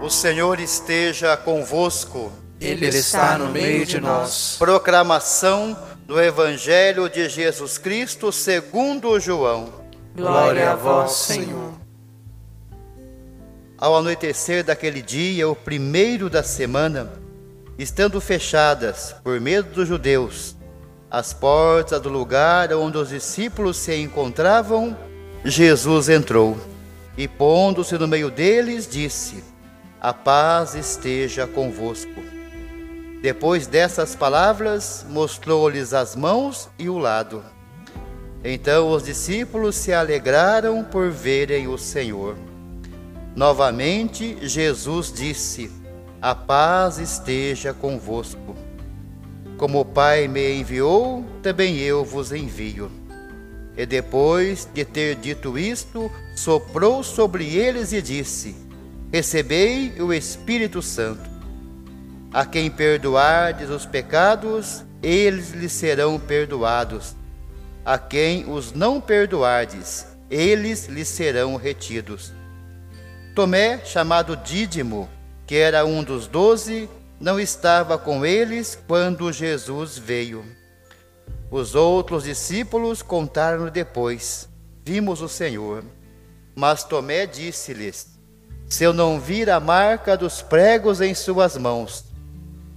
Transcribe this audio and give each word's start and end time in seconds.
O 0.00 0.10
Senhor 0.10 0.60
esteja 0.60 1.36
convosco. 1.36 2.30
Ele 2.60 2.86
está 2.86 3.38
no 3.38 3.48
meio 3.48 3.86
de 3.86 3.98
nós. 3.98 4.56
Proclamação 4.58 5.76
do 6.06 6.20
Evangelho 6.20 7.08
de 7.08 7.28
Jesus 7.28 7.78
Cristo 7.78 8.30
segundo 8.30 9.18
João. 9.18 9.72
Glória 10.14 10.72
a 10.72 10.76
vós, 10.76 11.12
Senhor. 11.12 11.72
Ao 13.78 13.96
anoitecer 13.96 14.62
daquele 14.64 15.00
dia, 15.00 15.48
o 15.48 15.56
primeiro 15.56 16.28
da 16.30 16.42
semana, 16.42 17.10
estando 17.78 18.20
fechadas, 18.20 19.14
por 19.24 19.40
medo 19.40 19.74
dos 19.74 19.88
judeus, 19.88 20.56
as 21.10 21.32
portas 21.32 22.00
do 22.00 22.08
lugar 22.08 22.72
onde 22.74 22.98
os 22.98 23.08
discípulos 23.08 23.78
se 23.78 23.96
encontravam, 23.96 24.96
Jesus 25.44 26.08
entrou 26.08 26.56
e, 27.16 27.26
pondo-se 27.26 27.96
no 27.98 28.06
meio 28.06 28.30
deles, 28.30 28.86
disse: 28.86 29.44
A 30.06 30.14
paz 30.14 30.76
esteja 30.76 31.48
convosco. 31.48 32.22
Depois 33.20 33.66
dessas 33.66 34.14
palavras, 34.14 35.04
mostrou-lhes 35.10 35.92
as 35.92 36.14
mãos 36.14 36.68
e 36.78 36.88
o 36.88 36.96
lado. 36.96 37.42
Então 38.44 38.92
os 38.92 39.02
discípulos 39.02 39.74
se 39.74 39.92
alegraram 39.92 40.84
por 40.84 41.10
verem 41.10 41.66
o 41.66 41.76
Senhor. 41.76 42.36
Novamente, 43.34 44.38
Jesus 44.42 45.12
disse: 45.12 45.72
A 46.22 46.36
paz 46.36 46.98
esteja 46.98 47.74
convosco. 47.74 48.54
Como 49.58 49.80
o 49.80 49.84
Pai 49.84 50.28
me 50.28 50.54
enviou, 50.54 51.24
também 51.42 51.78
eu 51.78 52.04
vos 52.04 52.30
envio. 52.30 52.92
E 53.76 53.84
depois 53.84 54.68
de 54.72 54.84
ter 54.84 55.16
dito 55.16 55.58
isto, 55.58 56.08
soprou 56.36 57.02
sobre 57.02 57.56
eles 57.56 57.92
e 57.92 58.00
disse: 58.00 58.65
Recebei 59.16 59.94
o 59.98 60.12
Espírito 60.12 60.82
Santo. 60.82 61.30
A 62.30 62.44
quem 62.44 62.70
perdoardes 62.70 63.70
os 63.70 63.86
pecados, 63.86 64.84
eles 65.02 65.52
lhes 65.52 65.72
serão 65.72 66.20
perdoados. 66.20 67.16
A 67.82 67.96
quem 67.96 68.44
os 68.46 68.74
não 68.74 69.00
perdoardes, 69.00 70.06
eles 70.28 70.84
lhes 70.84 71.08
serão 71.08 71.56
retidos. 71.56 72.30
Tomé, 73.34 73.82
chamado 73.86 74.36
Dídimo, 74.36 75.08
que 75.46 75.54
era 75.54 75.86
um 75.86 76.04
dos 76.04 76.26
doze, 76.26 76.86
não 77.18 77.40
estava 77.40 77.96
com 77.96 78.22
eles 78.22 78.78
quando 78.86 79.32
Jesus 79.32 79.96
veio. 79.96 80.44
Os 81.50 81.74
outros 81.74 82.24
discípulos 82.24 83.00
contaram 83.00 83.70
depois: 83.70 84.46
Vimos 84.84 85.22
o 85.22 85.28
Senhor. 85.28 85.82
Mas 86.54 86.84
Tomé 86.84 87.24
disse-lhes: 87.24 88.15
Se 88.68 88.82
eu 88.82 88.92
não 88.92 89.20
vir 89.20 89.48
a 89.48 89.60
marca 89.60 90.16
dos 90.16 90.42
pregos 90.42 91.00
em 91.00 91.14
suas 91.14 91.56
mãos, 91.56 92.04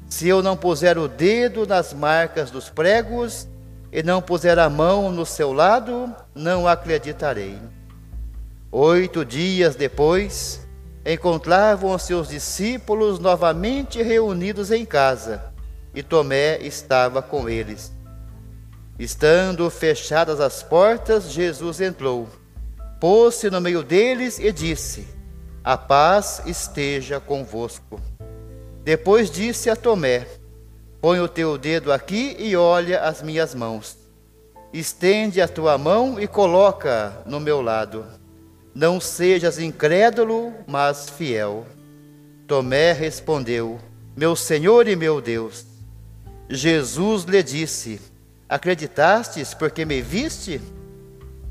se 0.07 0.27
eu 0.27 0.41
não 0.41 0.55
puser 0.55 0.97
o 0.97 1.07
dedo 1.07 1.65
nas 1.65 1.93
marcas 1.93 2.51
dos 2.51 2.69
pregos 2.69 3.47
e 3.91 4.03
não 4.03 4.21
puser 4.21 4.59
a 4.59 4.69
mão 4.69 5.11
no 5.11 5.25
seu 5.25 5.51
lado, 5.51 6.13
não 6.35 6.67
acreditarei. 6.67 7.57
Oito 8.71 9.25
dias 9.25 9.75
depois, 9.75 10.61
encontravam-se 11.03 12.13
os 12.13 12.29
discípulos 12.29 13.17
novamente 13.17 14.01
reunidos 14.03 14.71
em 14.71 14.85
casa, 14.85 15.43
e 15.93 16.03
Tomé 16.03 16.59
estava 16.59 17.19
com 17.19 17.49
eles. 17.49 17.91
Estando 18.99 19.67
fechadas 19.71 20.39
as 20.39 20.61
portas, 20.61 21.31
Jesus 21.31 21.81
entrou, 21.81 22.29
pôs-se 22.99 23.49
no 23.49 23.59
meio 23.59 23.81
deles 23.81 24.37
e 24.37 24.51
disse: 24.51 25.18
A 25.63 25.77
paz 25.77 26.41
esteja 26.45 27.19
convosco. 27.19 27.99
Depois 28.83 29.29
disse 29.29 29.69
a 29.69 29.75
Tomé: 29.75 30.25
Põe 31.01 31.19
o 31.19 31.27
teu 31.27 31.57
dedo 31.57 31.91
aqui 31.91 32.35
e 32.39 32.55
olha 32.55 33.01
as 33.01 33.21
minhas 33.21 33.53
mãos. 33.53 33.97
Estende 34.71 35.41
a 35.41 35.47
tua 35.47 35.77
mão 35.77 36.19
e 36.19 36.27
coloca 36.27 37.13
no 37.25 37.39
meu 37.39 37.61
lado. 37.61 38.05
Não 38.73 39.01
sejas 39.01 39.59
incrédulo, 39.59 40.53
mas 40.65 41.09
fiel. 41.09 41.65
Tomé 42.47 42.93
respondeu: 42.93 43.79
Meu 44.15 44.37
Senhor 44.37 44.87
e 44.87 44.95
meu 44.95 45.19
Deus. 45.19 45.65
Jesus 46.49 47.25
lhe 47.25 47.43
disse: 47.43 47.99
Acreditastes 48.47 49.53
porque 49.53 49.83
me 49.83 50.01
viste? 50.01 50.61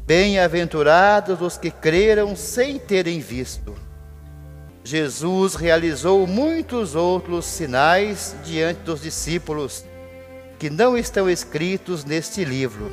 Bem-aventurados 0.07 1.43
os 1.43 1.59
que 1.59 1.71
creram 1.71 2.35
sem 2.35 2.79
terem 2.79 3.21
visto. 3.21 3.88
Jesus 4.89 5.55
realizou 5.55 6.27
muitos 6.27 6.95
outros 6.95 7.45
sinais 7.45 8.35
diante 8.43 8.81
dos 8.81 9.03
discípulos 9.03 9.85
que 10.59 10.71
não 10.71 10.97
estão 10.97 11.29
escritos 11.29 12.07
neste 12.07 12.43
livro, 12.43 12.91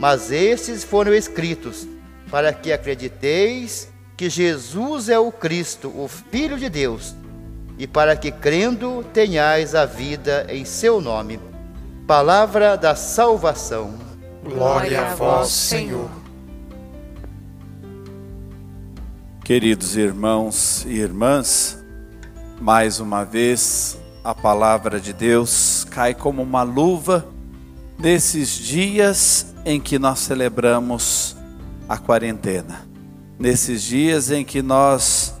mas 0.00 0.32
estes 0.32 0.82
foram 0.82 1.14
escritos 1.14 1.86
para 2.28 2.52
que 2.52 2.72
acrediteis 2.72 3.88
que 4.16 4.28
Jesus 4.28 5.08
é 5.08 5.16
o 5.16 5.30
Cristo, 5.30 5.92
o 5.96 6.08
Filho 6.08 6.58
de 6.58 6.68
Deus, 6.68 7.14
e 7.78 7.86
para 7.86 8.16
que 8.16 8.32
crendo 8.32 9.04
tenhais 9.12 9.76
a 9.76 9.86
vida 9.86 10.44
em 10.48 10.64
seu 10.64 11.00
nome. 11.00 11.38
Palavra 12.04 12.76
da 12.76 12.96
salvação. 12.96 13.94
Glória 14.42 15.00
a 15.00 15.14
vós, 15.14 15.50
Senhor. 15.50 16.21
Queridos 19.52 19.98
irmãos 19.98 20.82
e 20.86 20.94
irmãs, 20.94 21.78
mais 22.58 23.00
uma 23.00 23.22
vez 23.22 23.98
a 24.24 24.34
palavra 24.34 24.98
de 24.98 25.12
Deus 25.12 25.86
cai 25.90 26.14
como 26.14 26.40
uma 26.40 26.62
luva 26.62 27.28
nesses 27.98 28.48
dias 28.48 29.54
em 29.66 29.78
que 29.78 29.98
nós 29.98 30.20
celebramos 30.20 31.36
a 31.86 31.98
quarentena, 31.98 32.88
nesses 33.38 33.82
dias 33.82 34.30
em 34.30 34.42
que 34.42 34.62
nós 34.62 35.34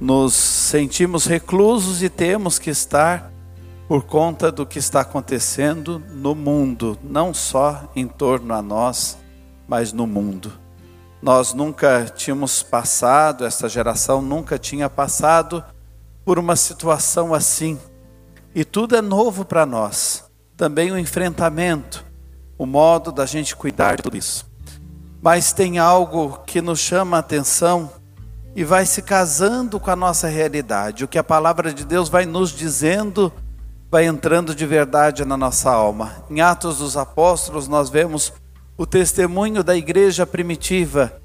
nos 0.00 0.34
sentimos 0.34 1.24
reclusos 1.24 2.02
e 2.02 2.08
temos 2.08 2.58
que 2.58 2.70
estar 2.70 3.32
por 3.86 4.02
conta 4.02 4.50
do 4.50 4.66
que 4.66 4.80
está 4.80 5.02
acontecendo 5.02 6.02
no 6.10 6.34
mundo, 6.34 6.98
não 7.00 7.32
só 7.32 7.88
em 7.94 8.08
torno 8.08 8.54
a 8.54 8.60
nós, 8.60 9.18
mas 9.68 9.92
no 9.92 10.04
mundo. 10.04 10.61
Nós 11.22 11.54
nunca 11.54 12.04
tínhamos 12.04 12.64
passado, 12.64 13.44
essa 13.44 13.68
geração 13.68 14.20
nunca 14.20 14.58
tinha 14.58 14.90
passado 14.90 15.64
por 16.24 16.36
uma 16.36 16.56
situação 16.56 17.32
assim. 17.32 17.78
E 18.52 18.64
tudo 18.64 18.96
é 18.96 19.00
novo 19.00 19.44
para 19.44 19.64
nós. 19.64 20.24
Também 20.56 20.90
o 20.90 20.98
enfrentamento, 20.98 22.04
o 22.58 22.66
modo 22.66 23.12
da 23.12 23.24
gente 23.24 23.54
cuidar 23.54 23.96
de 23.96 24.02
tudo 24.02 24.16
isso. 24.16 24.50
Mas 25.22 25.52
tem 25.52 25.78
algo 25.78 26.40
que 26.44 26.60
nos 26.60 26.80
chama 26.80 27.18
a 27.18 27.20
atenção 27.20 27.92
e 28.56 28.64
vai 28.64 28.84
se 28.84 29.00
casando 29.00 29.78
com 29.78 29.92
a 29.92 29.96
nossa 29.96 30.26
realidade. 30.26 31.04
O 31.04 31.08
que 31.08 31.18
a 31.18 31.24
palavra 31.24 31.72
de 31.72 31.84
Deus 31.84 32.08
vai 32.08 32.26
nos 32.26 32.50
dizendo 32.50 33.32
vai 33.88 34.06
entrando 34.06 34.54
de 34.54 34.66
verdade 34.66 35.24
na 35.24 35.36
nossa 35.36 35.70
alma. 35.70 36.24
Em 36.30 36.40
Atos 36.40 36.78
dos 36.78 36.96
Apóstolos, 36.96 37.68
nós 37.68 37.90
vemos 37.90 38.32
o 38.82 38.86
testemunho 38.86 39.62
da 39.62 39.76
igreja 39.76 40.26
primitiva, 40.26 41.22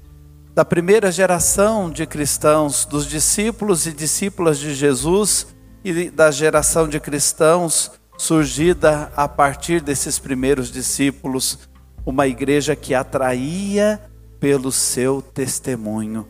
da 0.54 0.64
primeira 0.64 1.10
geração 1.10 1.90
de 1.90 2.06
cristãos, 2.06 2.84
dos 2.84 3.04
discípulos 3.04 3.84
e 3.84 3.92
discípulas 3.92 4.60
de 4.60 4.72
Jesus 4.72 5.48
e 5.84 6.08
da 6.08 6.30
geração 6.30 6.86
de 6.86 7.00
cristãos 7.00 7.90
surgida 8.16 9.10
a 9.16 9.26
partir 9.26 9.80
desses 9.80 10.20
primeiros 10.20 10.70
discípulos, 10.70 11.58
uma 12.06 12.28
igreja 12.28 12.76
que 12.76 12.94
atraía 12.94 14.00
pelo 14.38 14.70
seu 14.70 15.20
testemunho. 15.20 16.28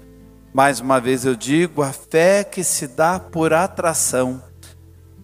Mais 0.54 0.80
uma 0.80 0.98
vez 0.98 1.26
eu 1.26 1.36
digo, 1.36 1.82
a 1.82 1.92
fé 1.92 2.42
que 2.42 2.64
se 2.64 2.86
dá 2.86 3.20
por 3.20 3.52
atração. 3.52 4.42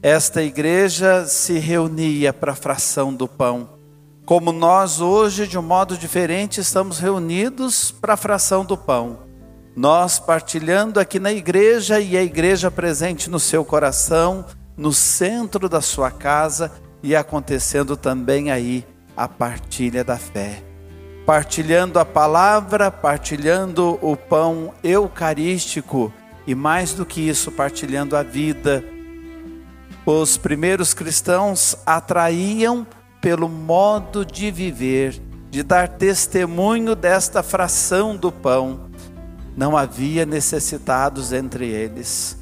Esta 0.02 0.42
igreja 0.42 1.24
se 1.24 1.58
reunia 1.58 2.30
para 2.30 2.52
a 2.52 2.56
fração 2.56 3.14
do 3.14 3.26
pão 3.26 3.73
como 4.24 4.52
nós 4.52 5.00
hoje, 5.00 5.46
de 5.46 5.58
um 5.58 5.62
modo 5.62 5.98
diferente, 5.98 6.60
estamos 6.60 6.98
reunidos 6.98 7.90
para 7.90 8.14
a 8.14 8.16
fração 8.16 8.64
do 8.64 8.76
pão. 8.76 9.18
Nós 9.76 10.18
partilhando 10.18 10.98
aqui 10.98 11.18
na 11.18 11.32
igreja 11.32 12.00
e 12.00 12.16
a 12.16 12.22
igreja 12.22 12.70
presente 12.70 13.28
no 13.28 13.38
seu 13.38 13.64
coração, 13.64 14.46
no 14.76 14.92
centro 14.92 15.68
da 15.68 15.80
sua 15.80 16.10
casa 16.10 16.72
e 17.02 17.14
acontecendo 17.14 17.96
também 17.96 18.50
aí 18.50 18.86
a 19.16 19.28
partilha 19.28 20.02
da 20.02 20.16
fé. 20.16 20.62
Partilhando 21.26 21.98
a 21.98 22.04
palavra, 22.04 22.90
partilhando 22.90 23.98
o 24.00 24.16
pão 24.16 24.72
eucarístico 24.82 26.12
e 26.46 26.54
mais 26.54 26.94
do 26.94 27.04
que 27.04 27.20
isso, 27.20 27.52
partilhando 27.52 28.16
a 28.16 28.22
vida. 28.22 28.82
Os 30.06 30.36
primeiros 30.36 30.94
cristãos 30.94 31.76
atraíam 31.84 32.86
pelo 33.24 33.48
modo 33.48 34.22
de 34.22 34.50
viver, 34.50 35.18
de 35.50 35.62
dar 35.62 35.88
testemunho 35.88 36.94
desta 36.94 37.42
fração 37.42 38.14
do 38.14 38.30
pão. 38.30 38.90
Não 39.56 39.78
havia 39.78 40.26
necessitados 40.26 41.32
entre 41.32 41.66
eles. 41.66 42.36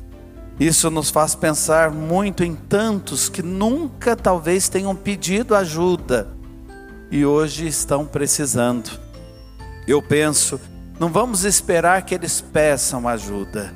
Isso 0.58 0.90
nos 0.90 1.08
faz 1.08 1.36
pensar 1.36 1.92
muito 1.92 2.42
em 2.42 2.56
tantos 2.56 3.28
que 3.28 3.44
nunca 3.44 4.16
talvez 4.16 4.68
tenham 4.68 4.96
pedido 4.96 5.54
ajuda 5.54 6.26
e 7.12 7.24
hoje 7.24 7.68
estão 7.68 8.04
precisando. 8.04 8.90
Eu 9.86 10.02
penso, 10.02 10.60
não 10.98 11.10
vamos 11.10 11.44
esperar 11.44 12.02
que 12.02 12.12
eles 12.12 12.40
peçam 12.40 13.06
ajuda, 13.06 13.72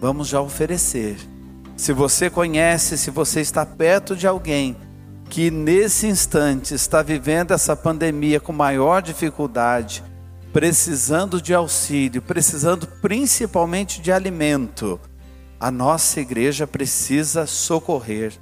vamos 0.00 0.26
já 0.26 0.40
oferecer. 0.40 1.18
Se 1.76 1.92
você 1.92 2.30
conhece, 2.30 2.96
se 2.96 3.10
você 3.10 3.42
está 3.42 3.66
perto 3.66 4.16
de 4.16 4.26
alguém 4.26 4.74
que 5.28 5.50
nesse 5.50 6.06
instante 6.06 6.74
está 6.74 7.02
vivendo 7.02 7.52
essa 7.52 7.76
pandemia 7.76 8.40
com 8.40 8.52
maior 8.52 9.02
dificuldade, 9.02 10.02
precisando 10.52 11.40
de 11.40 11.52
auxílio, 11.52 12.22
precisando 12.22 12.86
principalmente 12.86 14.00
de 14.00 14.10
alimento, 14.10 14.98
a 15.58 15.70
nossa 15.70 16.20
igreja 16.20 16.66
precisa 16.66 17.46
socorrer. 17.46 18.32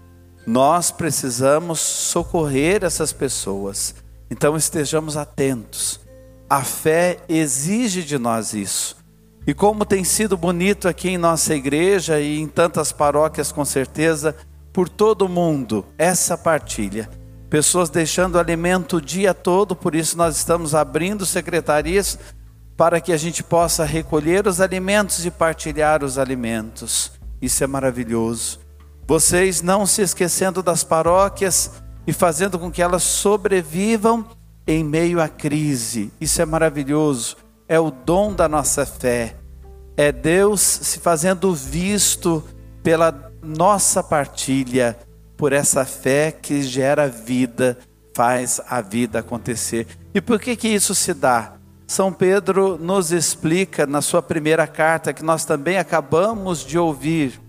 Nós 0.46 0.90
precisamos 0.90 1.80
socorrer 1.80 2.84
essas 2.84 3.12
pessoas. 3.12 3.94
Então 4.30 4.56
estejamos 4.56 5.16
atentos. 5.16 6.00
A 6.48 6.62
fé 6.62 7.18
exige 7.28 8.02
de 8.02 8.18
nós 8.18 8.52
isso. 8.52 8.96
E 9.46 9.52
como 9.52 9.84
tem 9.84 10.04
sido 10.04 10.36
bonito 10.36 10.88
aqui 10.88 11.10
em 11.10 11.18
nossa 11.18 11.54
igreja 11.54 12.20
e 12.20 12.40
em 12.40 12.46
tantas 12.46 12.92
paróquias, 12.92 13.52
com 13.52 13.64
certeza, 13.64 14.34
por 14.74 14.88
todo 14.88 15.28
mundo, 15.28 15.86
essa 15.96 16.36
partilha. 16.36 17.08
Pessoas 17.48 17.88
deixando 17.88 18.40
alimento 18.40 18.96
o 18.96 19.00
dia 19.00 19.32
todo, 19.32 19.76
por 19.76 19.94
isso 19.94 20.18
nós 20.18 20.36
estamos 20.36 20.74
abrindo 20.74 21.24
secretarias 21.24 22.18
para 22.76 23.00
que 23.00 23.12
a 23.12 23.16
gente 23.16 23.40
possa 23.40 23.84
recolher 23.84 24.48
os 24.48 24.60
alimentos 24.60 25.24
e 25.24 25.30
partilhar 25.30 26.02
os 26.02 26.18
alimentos. 26.18 27.12
Isso 27.40 27.62
é 27.62 27.68
maravilhoso. 27.68 28.58
Vocês 29.06 29.62
não 29.62 29.86
se 29.86 30.02
esquecendo 30.02 30.60
das 30.60 30.82
paróquias 30.82 31.70
e 32.04 32.12
fazendo 32.12 32.58
com 32.58 32.68
que 32.68 32.82
elas 32.82 33.04
sobrevivam 33.04 34.26
em 34.66 34.82
meio 34.82 35.20
à 35.20 35.28
crise. 35.28 36.12
Isso 36.20 36.42
é 36.42 36.44
maravilhoso. 36.44 37.36
É 37.68 37.78
o 37.78 37.92
dom 37.92 38.34
da 38.34 38.48
nossa 38.48 38.84
fé. 38.84 39.36
É 39.96 40.10
Deus 40.10 40.60
se 40.60 40.98
fazendo 40.98 41.54
visto 41.54 42.42
pela 42.82 43.32
nossa 43.44 44.02
partilha, 44.02 44.98
por 45.36 45.52
essa 45.52 45.84
fé 45.84 46.32
que 46.32 46.62
gera 46.62 47.08
vida, 47.08 47.78
faz 48.14 48.60
a 48.68 48.80
vida 48.80 49.18
acontecer. 49.18 49.86
E 50.14 50.20
por 50.20 50.40
que 50.40 50.56
que 50.56 50.68
isso 50.68 50.94
se 50.94 51.12
dá? 51.12 51.54
São 51.86 52.12
Pedro 52.12 52.78
nos 52.78 53.12
explica 53.12 53.86
na 53.86 54.00
sua 54.00 54.22
primeira 54.22 54.66
carta, 54.66 55.12
que 55.12 55.22
nós 55.22 55.44
também 55.44 55.76
acabamos 55.76 56.64
de 56.64 56.78
ouvir. 56.78 57.40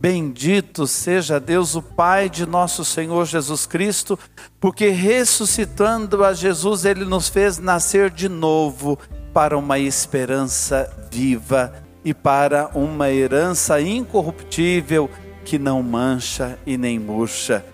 Bendito 0.00 0.86
seja 0.86 1.38
Deus, 1.38 1.74
o 1.74 1.82
Pai 1.82 2.28
de 2.28 2.46
nosso 2.46 2.84
Senhor 2.84 3.24
Jesus 3.26 3.66
Cristo, 3.66 4.18
porque 4.58 4.88
ressuscitando 4.88 6.24
a 6.24 6.32
Jesus, 6.32 6.84
Ele 6.84 7.04
nos 7.04 7.28
fez 7.28 7.58
nascer 7.58 8.10
de 8.10 8.28
novo 8.28 8.98
para 9.32 9.56
uma 9.56 9.78
esperança 9.78 10.90
viva 11.10 11.72
e 12.04 12.12
para 12.14 12.70
uma 12.74 13.10
herança 13.10 13.80
incorruptível 13.80 15.10
que 15.50 15.58
não 15.58 15.82
mancha 15.82 16.56
e 16.64 16.78
nem 16.78 16.96
murcha. 16.96 17.64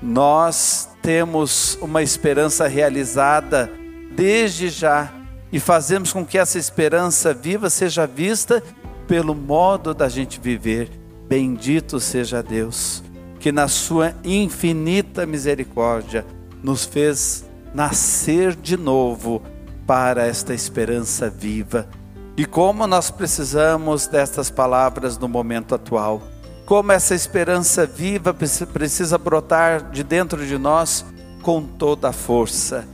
Nós 0.00 0.88
temos 1.02 1.76
uma 1.82 2.02
esperança 2.02 2.66
realizada 2.66 3.70
desde 4.12 4.70
já 4.70 5.12
e 5.52 5.60
fazemos 5.60 6.14
com 6.14 6.24
que 6.24 6.38
essa 6.38 6.58
esperança 6.58 7.34
viva 7.34 7.68
seja 7.68 8.06
vista 8.06 8.62
pelo 9.06 9.34
modo 9.34 9.92
da 9.92 10.08
gente 10.08 10.40
viver. 10.40 10.88
Bendito 11.28 12.00
seja 12.00 12.42
Deus, 12.42 13.02
que 13.38 13.52
na 13.52 13.68
sua 13.68 14.14
infinita 14.24 15.26
misericórdia 15.26 16.24
nos 16.62 16.86
fez 16.86 17.44
nascer 17.74 18.56
de 18.56 18.78
novo 18.78 19.42
para 19.86 20.26
esta 20.26 20.54
esperança 20.54 21.28
viva. 21.28 21.86
E 22.34 22.46
como 22.46 22.86
nós 22.86 23.10
precisamos 23.10 24.06
destas 24.06 24.50
palavras 24.50 25.18
no 25.18 25.28
momento 25.28 25.74
atual. 25.74 26.22
Como 26.70 26.92
essa 26.92 27.16
esperança 27.16 27.84
viva 27.84 28.32
precisa 28.32 29.18
brotar 29.18 29.90
de 29.90 30.04
dentro 30.04 30.46
de 30.46 30.56
nós 30.56 31.04
com 31.42 31.60
toda 31.64 32.10
a 32.10 32.12
força. 32.12 32.86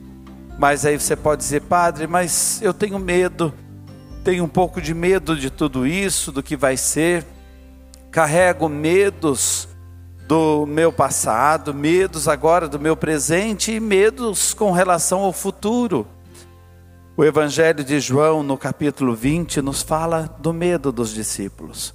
Mas 0.59 0.87
aí 0.87 0.99
você 0.99 1.15
pode 1.15 1.43
dizer, 1.43 1.61
padre, 1.61 2.07
mas 2.07 2.59
eu 2.63 2.73
tenho 2.73 2.99
medo, 2.99 3.53
tenho 4.25 4.45
um 4.45 4.49
pouco 4.49 4.81
de 4.81 4.95
medo 4.95 5.37
de 5.37 5.51
tudo 5.51 5.87
isso, 5.87 6.33
do 6.33 6.43
que 6.43 6.57
vai 6.57 6.79
ser. 6.79 7.27
Carrego 8.11 8.67
medos 8.67 9.69
do 10.27 10.65
meu 10.65 10.91
passado, 10.91 11.75
medos 11.75 12.29
agora 12.29 12.67
do 12.67 12.81
meu 12.81 12.97
presente 12.97 13.73
e 13.73 13.79
medos 13.79 14.55
com 14.55 14.73
relação 14.73 15.21
ao 15.21 15.35
futuro. 15.35 16.07
O 17.15 17.23
Evangelho 17.23 17.85
de 17.85 18.01
João, 18.01 18.43
no 18.43 18.57
capítulo 18.57 19.15
20, 19.15 19.61
nos 19.61 19.83
fala 19.83 20.35
do 20.39 20.51
medo 20.51 20.91
dos 20.91 21.13
discípulos. 21.13 21.93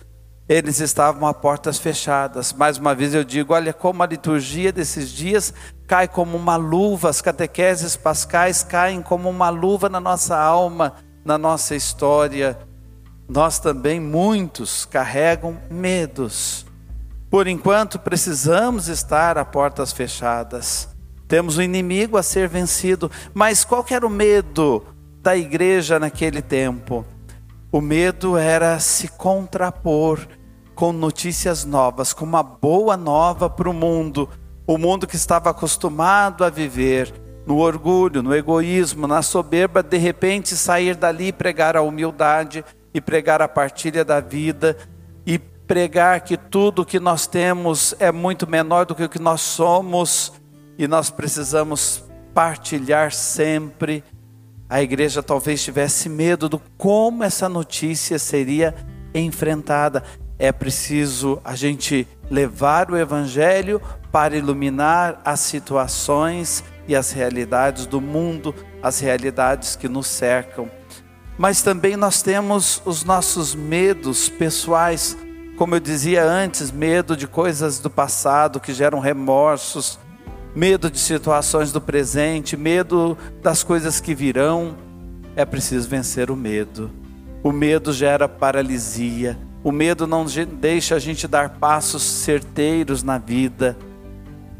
Eles 0.51 0.81
estavam 0.81 1.25
a 1.30 1.33
portas 1.33 1.80
fechadas. 1.80 2.51
Mais 2.51 2.77
uma 2.77 2.94
vez 2.94 3.13
eu 3.13 3.24
digo: 3.24 3.53
olha 3.53 3.71
como 3.71 4.03
a 4.03 4.06
liturgia 4.06 4.69
desses 4.69 5.09
dias 5.09 5.53
cai 5.88 6.09
como 6.09 6.36
uma 6.36 6.57
luva, 6.57 7.09
as 7.09 7.21
catequeses 7.21 7.95
pascais 7.95 8.62
caem 8.62 9.01
como 9.01 9.30
uma 9.30 9.50
luva 9.50 9.88
na 9.88 10.01
nossa 10.01 10.38
alma, 10.38 10.95
na 11.24 11.38
nossa 11.38 11.74
história. 11.74 12.59
Nós 13.30 13.59
também, 13.59 13.98
muitos, 13.98 14.83
carregam 14.83 15.57
medos. 15.69 16.65
Por 17.30 17.47
enquanto, 17.47 17.97
precisamos 17.97 18.89
estar 18.89 19.38
a 19.38 19.45
portas 19.45 19.94
fechadas. 19.94 20.89
Temos 21.30 21.59
um 21.59 21.62
inimigo 21.62 22.18
a 22.18 22.24
ser 22.24 22.50
vencido. 22.50 23.09
Mas 23.33 23.63
qual 23.63 23.86
era 23.89 24.06
o 24.06 24.09
medo 24.09 24.86
da 25.21 25.33
igreja 25.33 25.97
naquele 25.97 26.42
tempo? 26.42 27.06
O 27.71 27.80
medo 27.80 28.36
era 28.36 28.77
se 28.81 29.07
contrapor 29.07 30.19
com 30.81 30.92
notícias 30.92 31.63
novas, 31.63 32.12
com 32.12 32.25
uma 32.25 32.42
boa 32.42 32.98
nova 32.98 33.48
para 33.48 33.69
o 33.69 33.74
mundo 33.74 34.28
o 34.66 34.80
mundo 34.80 35.06
que 35.06 35.16
estava 35.16 35.51
acostumado 35.51 36.44
a 36.44 36.50
viver 36.50 37.13
no 37.45 37.60
orgulho, 37.60 38.24
no 38.24 38.33
egoísmo, 38.33 39.06
na 39.06 39.22
soberba, 39.22 39.83
de 39.83 40.00
repente 40.00 40.57
sair 40.57 40.95
dali 40.95 41.28
e 41.28 41.31
pregar 41.31 41.78
a 41.78 41.83
humildade 41.83 42.66
e 42.92 43.00
pregar 43.00 43.44
a 43.44 43.48
partilha 43.48 44.04
da 44.04 44.19
vida 44.19 44.76
e 45.23 45.38
pregar 45.38 46.21
que 46.21 46.35
tudo 46.35 46.83
que 46.83 47.00
nós 47.00 47.28
temos 47.28 47.94
é 48.00 48.11
muito 48.11 48.50
menor 48.50 48.88
do 48.88 48.95
que 48.95 49.04
o 49.04 49.09
que 49.09 49.19
nós 49.19 49.42
somos 49.42 50.33
e 50.80 50.88
nós 50.88 51.11
precisamos 51.11 52.04
partilhar 52.33 53.11
sempre. 53.11 54.04
A 54.68 54.81
igreja 54.81 55.21
talvez 55.21 55.64
tivesse 55.64 56.09
medo 56.09 56.50
do 56.50 56.59
como 56.76 57.23
essa 57.23 57.47
notícia 57.47 58.18
seria 58.18 58.73
enfrentada. 59.14 60.04
É 60.42 60.52
preciso 60.52 61.40
a 61.45 61.56
gente 61.56 62.07
levar 62.28 62.90
o 62.90 62.98
evangelho 62.98 63.80
para 64.12 64.36
iluminar 64.36 65.21
as 65.24 65.40
situações 65.42 66.64
e 66.88 66.95
as 66.95 67.12
realidades 67.12 67.86
do 67.86 68.02
mundo, 68.02 68.56
as 68.81 69.00
realidades 69.00 69.76
que 69.76 69.88
nos 69.88 70.07
cercam. 70.07 70.68
Mas 71.38 71.62
também 71.62 71.95
nós 71.95 72.24
temos 72.24 72.81
os 72.86 73.04
nossos 73.04 73.54
medos 73.54 74.30
pessoais, 74.30 75.16
como 75.60 75.76
eu 75.76 75.80
dizia 75.80 76.26
antes, 76.26 76.71
medo 76.71 77.16
de 77.16 77.28
coisas 77.28 77.78
do 77.78 77.92
passado 77.92 78.60
que 78.60 78.74
geram 78.74 79.00
remorsos, 79.00 80.00
medo 80.56 80.90
de 80.90 80.98
situações 80.98 81.71
do 81.71 81.80
presente, 81.80 82.57
medo 82.57 83.16
das 83.44 83.62
coisas 83.62 84.00
que 84.00 84.16
virão. 84.16 84.76
É 85.36 85.45
preciso 85.45 85.88
vencer 85.88 86.31
o 86.31 86.36
medo. 86.36 86.90
O 87.44 87.52
medo 87.52 87.94
gera 87.94 88.28
paralisia. 88.28 89.38
O 89.63 89.71
medo 89.71 90.07
não 90.07 90.25
deixa 90.59 90.95
a 90.95 90.99
gente 90.99 91.27
dar 91.27 91.57
passos 91.59 92.03
certeiros 92.03 93.03
na 93.03 93.18
vida 93.18 93.77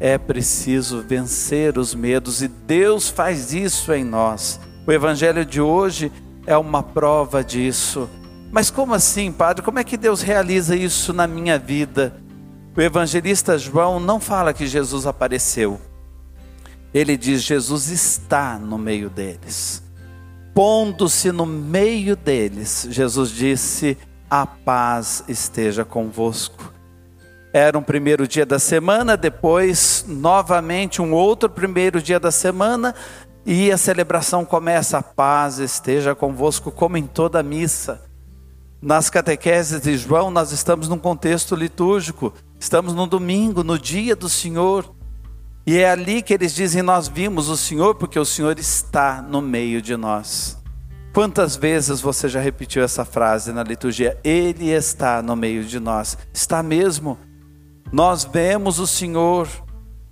é 0.04 0.18
preciso 0.18 1.00
vencer 1.00 1.78
os 1.78 1.94
medos 1.94 2.42
e 2.42 2.48
Deus 2.48 3.08
faz 3.08 3.52
isso 3.54 3.92
em 3.92 4.02
nós. 4.02 4.58
O 4.84 4.90
evangelho 4.90 5.46
de 5.46 5.60
hoje 5.60 6.10
é 6.44 6.56
uma 6.56 6.82
prova 6.82 7.44
disso. 7.44 8.10
Mas 8.50 8.68
como 8.68 8.94
assim, 8.94 9.30
Padre? 9.30 9.62
Como 9.64 9.78
é 9.78 9.84
que 9.84 9.96
Deus 9.96 10.20
realiza 10.20 10.74
isso 10.74 11.12
na 11.12 11.28
minha 11.28 11.56
vida? 11.56 12.20
O 12.76 12.80
evangelista 12.80 13.56
João 13.56 14.00
não 14.00 14.18
fala 14.18 14.52
que 14.52 14.66
Jesus 14.66 15.06
apareceu. 15.06 15.80
Ele 16.92 17.16
diz: 17.16 17.40
Jesus 17.40 17.88
está 17.88 18.58
no 18.58 18.76
meio 18.76 19.08
deles. 19.08 19.84
Pondo-se 20.52 21.30
no 21.30 21.46
meio 21.46 22.16
deles, 22.16 22.88
Jesus 22.90 23.30
disse: 23.30 23.96
A 24.34 24.46
paz 24.46 25.22
esteja 25.28 25.84
convosco. 25.84 26.72
Era 27.52 27.78
um 27.78 27.82
primeiro 27.82 28.26
dia 28.26 28.46
da 28.46 28.58
semana, 28.58 29.14
depois 29.14 30.06
novamente 30.08 31.02
um 31.02 31.12
outro 31.12 31.50
primeiro 31.50 32.00
dia 32.00 32.18
da 32.18 32.30
semana, 32.30 32.94
e 33.44 33.70
a 33.70 33.76
celebração 33.76 34.42
começa. 34.42 34.96
A 34.96 35.02
paz 35.02 35.58
esteja 35.58 36.14
convosco, 36.14 36.70
como 36.70 36.96
em 36.96 37.06
toda 37.06 37.42
missa. 37.42 38.04
Nas 38.80 39.10
catequeses 39.10 39.82
de 39.82 39.98
João, 39.98 40.30
nós 40.30 40.50
estamos 40.50 40.88
num 40.88 40.98
contexto 40.98 41.54
litúrgico, 41.54 42.32
estamos 42.58 42.94
no 42.94 43.06
domingo, 43.06 43.62
no 43.62 43.78
dia 43.78 44.16
do 44.16 44.30
Senhor. 44.30 44.94
E 45.66 45.76
é 45.76 45.90
ali 45.90 46.22
que 46.22 46.32
eles 46.32 46.54
dizem: 46.54 46.80
Nós 46.80 47.06
vimos 47.06 47.50
o 47.50 47.56
Senhor, 47.58 47.96
porque 47.96 48.18
o 48.18 48.24
Senhor 48.24 48.58
está 48.58 49.20
no 49.20 49.42
meio 49.42 49.82
de 49.82 49.94
nós. 49.94 50.61
Quantas 51.12 51.56
vezes 51.56 52.00
você 52.00 52.26
já 52.26 52.40
repetiu 52.40 52.82
essa 52.82 53.04
frase 53.04 53.52
na 53.52 53.62
liturgia? 53.62 54.18
Ele 54.24 54.70
está 54.70 55.20
no 55.20 55.36
meio 55.36 55.62
de 55.62 55.78
nós. 55.78 56.16
Está 56.32 56.62
mesmo. 56.62 57.18
Nós 57.92 58.24
vemos 58.24 58.78
o 58.78 58.86
Senhor, 58.86 59.46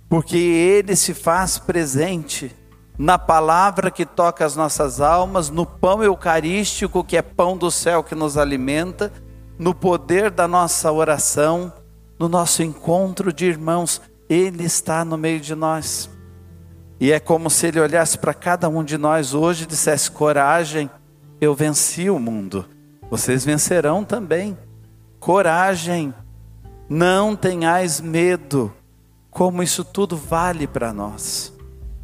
porque 0.07 0.37
Ele 0.37 0.95
se 0.95 1.15
faz 1.15 1.57
presente 1.57 2.55
na 2.99 3.17
palavra 3.17 3.89
que 3.89 4.05
toca 4.05 4.45
as 4.45 4.55
nossas 4.55 5.01
almas, 5.01 5.49
no 5.49 5.65
pão 5.65 6.03
eucarístico, 6.03 7.03
que 7.03 7.17
é 7.17 7.21
pão 7.23 7.57
do 7.57 7.71
céu 7.71 8.03
que 8.03 8.13
nos 8.13 8.37
alimenta, 8.37 9.11
no 9.57 9.73
poder 9.73 10.29
da 10.29 10.47
nossa 10.47 10.91
oração, 10.91 11.73
no 12.19 12.29
nosso 12.29 12.61
encontro 12.61 13.33
de 13.33 13.45
irmãos. 13.47 13.99
Ele 14.29 14.65
está 14.65 15.03
no 15.03 15.17
meio 15.17 15.39
de 15.39 15.55
nós. 15.55 16.11
E 17.01 17.11
é 17.11 17.19
como 17.19 17.49
se 17.49 17.65
ele 17.65 17.79
olhasse 17.79 18.15
para 18.15 18.31
cada 18.31 18.69
um 18.69 18.83
de 18.83 18.95
nós 18.95 19.33
hoje 19.33 19.63
e 19.63 19.67
dissesse: 19.67 20.11
coragem, 20.11 20.87
eu 21.41 21.55
venci 21.55 22.11
o 22.11 22.19
mundo, 22.19 22.63
vocês 23.09 23.43
vencerão 23.43 24.03
também. 24.03 24.55
Coragem, 25.19 26.13
não 26.87 27.35
tenhais 27.35 27.99
medo, 27.99 28.71
como 29.31 29.63
isso 29.63 29.83
tudo 29.83 30.15
vale 30.15 30.67
para 30.67 30.93
nós. 30.93 31.51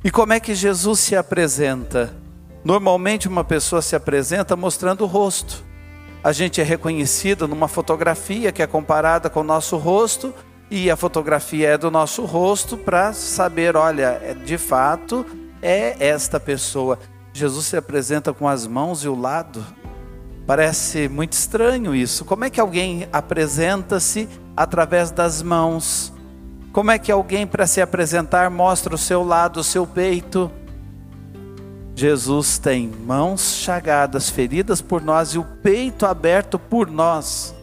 E 0.04 0.10
como 0.10 0.34
é 0.34 0.40
que 0.40 0.56
Jesus 0.56 1.00
se 1.00 1.16
apresenta? 1.16 2.16
Normalmente 2.64 3.28
uma 3.28 3.44
pessoa 3.44 3.84
se 3.84 3.96
apresenta 3.96 4.56
mostrando 4.56 5.04
o 5.04 5.08
rosto. 5.08 5.64
A 6.24 6.32
gente 6.32 6.60
é 6.60 6.64
reconhecido 6.64 7.48
numa 7.48 7.68
fotografia 7.68 8.52
que 8.52 8.64
é 8.64 8.68
comparada 8.68 9.30
com 9.30 9.42
o 9.42 9.44
nosso 9.44 9.78
rosto, 9.78 10.34
e 10.70 10.92
a 10.92 10.96
fotografia 10.96 11.70
é 11.70 11.78
do 11.78 11.90
nosso 11.90 12.26
rosto 12.26 12.78
para 12.78 13.14
saber, 13.14 13.76
olha, 13.76 14.20
é, 14.22 14.34
de 14.34 14.58
fato 14.58 15.26
é 15.62 15.96
esta 16.00 16.40
pessoa. 16.40 17.00
Jesus 17.34 17.68
se 17.68 17.78
apresenta 17.78 18.34
com 18.34 18.48
as 18.48 18.68
mãos 18.68 19.04
e 19.04 19.08
o 19.08 19.20
lado. 19.20 19.66
Parece 20.46 21.08
muito 21.08 21.34
estranho 21.34 21.94
isso. 21.96 22.26
Como 22.26 22.44
é 22.44 22.50
que 22.50 22.60
alguém 22.60 23.08
apresenta-se 23.12 24.28
através 24.56 25.12
das 25.12 25.42
mãos? 25.42 26.14
Como 26.74 26.92
é 26.92 27.00
que 27.00 27.12
alguém, 27.12 27.48
para 27.48 27.66
se 27.66 27.82
apresentar, 27.82 28.50
mostra 28.50 28.94
o 28.94 28.98
seu 28.98 29.24
lado, 29.24 29.60
o 29.60 29.64
seu 29.64 29.86
peito? 29.86 30.52
Jesus 31.96 32.60
tem 32.60 32.88
mãos 32.88 33.56
chagadas, 33.56 34.30
feridas 34.30 34.82
por 34.82 35.02
nós 35.02 35.30
e 35.30 35.40
o 35.40 35.44
peito 35.44 36.06
aberto 36.06 36.60
por 36.60 36.90
nós. 36.90 37.57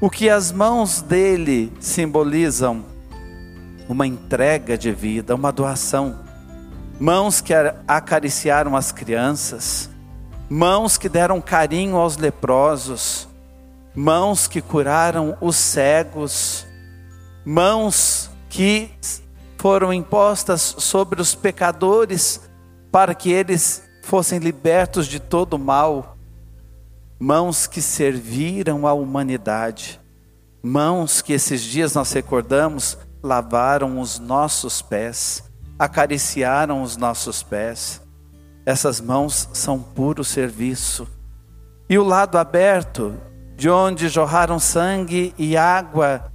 O 0.00 0.08
que 0.08 0.30
as 0.30 0.52
mãos 0.52 1.02
dele 1.02 1.72
simbolizam? 1.80 2.84
Uma 3.88 4.06
entrega 4.06 4.78
de 4.78 4.92
vida, 4.92 5.34
uma 5.34 5.50
doação. 5.50 6.20
Mãos 7.00 7.40
que 7.40 7.52
acariciaram 7.86 8.76
as 8.76 8.92
crianças, 8.92 9.90
mãos 10.48 10.96
que 10.96 11.08
deram 11.08 11.40
carinho 11.40 11.96
aos 11.96 12.16
leprosos, 12.16 13.28
mãos 13.92 14.46
que 14.46 14.60
curaram 14.60 15.36
os 15.40 15.56
cegos, 15.56 16.64
mãos 17.44 18.30
que 18.48 18.90
foram 19.56 19.92
impostas 19.92 20.76
sobre 20.78 21.20
os 21.20 21.34
pecadores 21.34 22.48
para 22.92 23.16
que 23.16 23.32
eles 23.32 23.82
fossem 24.04 24.38
libertos 24.38 25.08
de 25.08 25.18
todo 25.18 25.54
o 25.54 25.58
mal, 25.58 26.17
mãos 27.18 27.66
que 27.66 27.82
serviram 27.82 28.86
à 28.86 28.92
humanidade, 28.92 30.00
mãos 30.62 31.20
que 31.20 31.32
esses 31.32 31.60
dias 31.60 31.94
nós 31.94 32.12
recordamos 32.12 32.98
lavaram 33.22 34.00
os 34.00 34.18
nossos 34.18 34.80
pés, 34.80 35.42
acariciaram 35.78 36.82
os 36.82 36.96
nossos 36.96 37.42
pés. 37.42 38.00
Essas 38.64 39.00
mãos 39.00 39.48
são 39.52 39.80
puro 39.80 40.22
serviço. 40.22 41.08
E 41.88 41.98
o 41.98 42.04
lado 42.04 42.38
aberto, 42.38 43.16
de 43.56 43.68
onde 43.68 44.08
jorraram 44.08 44.58
sangue 44.58 45.34
e 45.38 45.56
água 45.56 46.30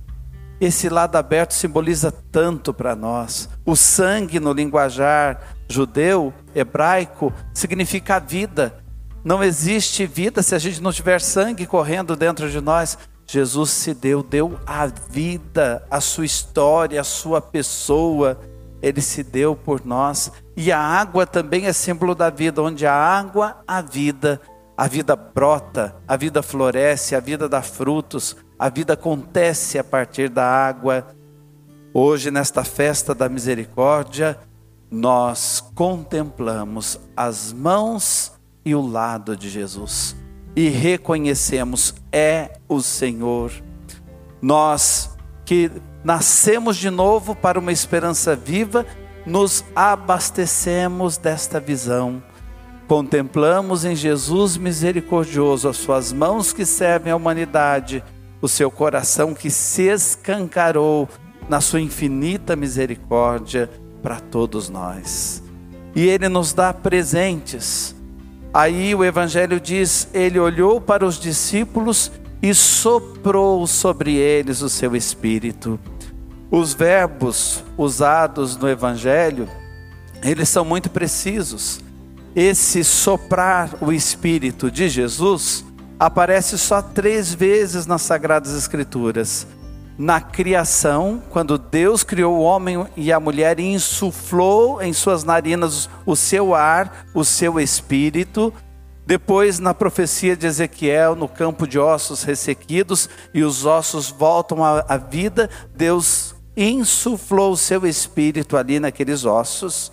esse 0.66 0.88
lado 0.88 1.16
aberto 1.16 1.54
simboliza 1.54 2.12
tanto 2.32 2.74
para 2.74 2.96
nós. 2.96 3.50
O 3.66 3.76
sangue 3.76 4.40
no 4.40 4.54
linguajar 4.54 5.42
judeu, 5.68 6.34
hebraico, 6.56 7.34
significa 7.54 8.20
vida. 8.20 8.83
Não 9.24 9.42
existe 9.42 10.06
vida 10.06 10.44
se 10.44 10.54
a 10.54 10.60
gente 10.60 10.82
não 10.82 10.92
tiver 10.92 11.22
sangue 11.22 11.66
correndo 11.66 12.16
dentro 12.16 12.50
de 12.50 12.60
nós. 12.60 12.98
Jesus 13.26 13.72
se 13.72 13.94
deu, 13.94 14.22
deu 14.22 14.60
a 14.66 14.86
vida, 14.86 15.86
a 15.90 16.02
sua 16.02 16.26
história, 16.26 17.00
a 17.00 17.06
sua 17.06 17.40
pessoa. 17.40 18.38
Ele 18.82 19.00
se 19.00 19.24
deu 19.24 19.56
por 19.56 19.86
nós. 19.86 20.30
E 20.58 20.74
a 20.74 20.80
água 20.80 21.26
também 21.26 21.68
é 21.68 21.74
símbolo 21.74 22.14
da 22.14 22.30
vida. 22.30 22.62
Onde 22.62 22.86
a 22.86 22.94
água, 22.94 23.64
a 23.66 23.82
vida. 23.82 24.42
A 24.76 24.88
vida 24.88 25.16
brota, 25.16 25.96
a 26.08 26.18
vida 26.18 26.42
floresce, 26.42 27.16
a 27.16 27.20
vida 27.20 27.48
dá 27.48 27.62
frutos, 27.62 28.36
a 28.58 28.70
vida 28.70 28.94
acontece 28.94 29.78
a 29.78 29.84
partir 29.84 30.30
da 30.30 30.44
água. 30.44 31.08
Hoje, 31.94 32.32
nesta 32.32 32.64
festa 32.64 33.14
da 33.14 33.30
misericórdia, 33.30 34.38
nós 34.90 35.64
contemplamos 35.76 37.00
as 37.16 37.54
mãos 37.54 38.33
e 38.66 38.74
o 38.76 38.86
lado 38.86 39.36
de 39.36 39.50
Jesus 39.50 40.16
e 40.56 40.70
reconhecemos 40.70 41.96
é 42.12 42.52
o 42.68 42.82
Senhor. 42.82 43.52
Nós 44.42 45.10
que 45.46 45.72
nascemos 46.04 46.78
de 46.78 46.90
novo 46.90 47.36
para 47.36 47.60
uma 47.60 47.72
esperança 47.72 48.36
viva, 48.36 48.86
nos 49.26 49.64
abastecemos 49.76 51.18
desta 51.18 51.60
visão. 51.60 52.24
Contemplamos 52.88 53.86
em 53.86 53.96
Jesus 53.96 54.58
misericordioso 54.58 55.68
as 55.68 55.78
suas 55.78 56.12
mãos 56.14 56.54
que 56.54 56.66
servem 56.66 57.12
à 57.12 57.16
humanidade 57.16 58.04
o 58.42 58.48
seu 58.48 58.70
coração 58.70 59.34
que 59.34 59.50
se 59.50 59.84
escancarou 59.84 61.08
na 61.48 61.62
sua 61.62 61.80
infinita 61.80 62.56
misericórdia 62.56 63.70
para 64.02 64.20
todos 64.20 64.70
nós. 64.70 65.42
E 65.96 66.06
ele 66.06 66.28
nos 66.28 66.54
dá 66.54 66.74
presentes. 66.74 67.93
Aí 68.54 68.94
o 68.94 69.04
evangelho 69.04 69.60
diz: 69.60 70.08
ele 70.14 70.40
olhou 70.40 70.80
para 70.80 71.06
os 71.06 71.20
discípulos 71.20 72.12
e 72.42 72.54
soprou 72.54 73.66
sobre 73.66 74.16
eles 74.16 74.62
o 74.62 74.70
seu 74.70 74.96
espírito. 74.96 75.80
Os 76.52 76.74
verbos 76.74 77.64
usados 77.78 78.56
no 78.56 78.70
evangelho, 78.70 79.50
eles 80.22 80.50
são 80.50 80.64
muito 80.64 80.90
precisos. 80.90 81.80
Esse 82.36 82.84
soprar 82.84 83.70
o 83.82 83.92
espírito 83.92 84.70
de 84.70 84.88
Jesus 84.88 85.66
aparece 86.00 86.58
só 86.58 86.82
três 86.82 87.34
vezes 87.34 87.86
nas 87.86 88.02
Sagradas 88.02 88.54
Escrituras. 88.56 89.48
Na 89.98 90.20
criação, 90.20 91.22
quando 91.30 91.58
Deus 91.58 92.04
criou 92.04 92.36
o 92.36 92.42
homem 92.42 92.86
e 92.98 93.12
a 93.12 93.20
mulher 93.20 93.60
e 93.60 93.64
insuflou 93.64 94.82
em 94.82 94.92
suas 94.92 95.24
narinas 95.24 95.88
o 96.04 96.16
seu 96.16 96.56
ar, 96.56 97.06
o 97.14 97.24
seu 97.24 97.60
espírito. 97.60 98.52
Depois, 99.06 99.60
na 99.60 99.74
profecia 99.74 100.36
de 100.36 100.48
Ezequiel, 100.48 101.16
no 101.16 101.28
campo 101.28 101.68
de 101.68 101.78
ossos 101.78 102.24
ressequidos 102.24 103.08
e 103.34 103.44
os 103.44 103.66
ossos 103.66 104.10
voltam 104.10 104.64
à 104.64 104.98
vida, 104.98 105.50
Deus 105.76 106.36
insuflou 106.58 107.52
o 107.52 107.58
seu 107.58 107.86
espírito 107.86 108.58
ali 108.58 108.80
naqueles 108.80 109.26
ossos. 109.26 109.92